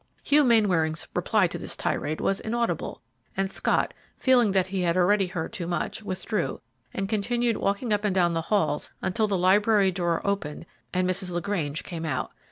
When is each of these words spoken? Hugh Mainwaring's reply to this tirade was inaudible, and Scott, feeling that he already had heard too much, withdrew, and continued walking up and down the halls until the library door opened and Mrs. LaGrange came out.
Hugh 0.23 0.43
Mainwaring's 0.43 1.07
reply 1.13 1.45
to 1.45 1.59
this 1.59 1.75
tirade 1.75 2.19
was 2.21 2.39
inaudible, 2.39 3.03
and 3.37 3.51
Scott, 3.51 3.93
feeling 4.17 4.51
that 4.51 4.65
he 4.65 4.83
already 4.83 5.27
had 5.27 5.33
heard 5.35 5.53
too 5.53 5.67
much, 5.67 6.01
withdrew, 6.01 6.59
and 6.91 7.07
continued 7.07 7.57
walking 7.57 7.93
up 7.93 8.03
and 8.03 8.15
down 8.15 8.33
the 8.33 8.41
halls 8.49 8.89
until 9.03 9.27
the 9.27 9.37
library 9.37 9.91
door 9.91 10.25
opened 10.25 10.65
and 10.91 11.07
Mrs. 11.07 11.29
LaGrange 11.29 11.83
came 11.83 12.03
out. 12.07 12.31